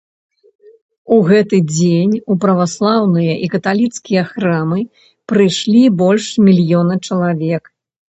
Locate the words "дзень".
1.73-2.15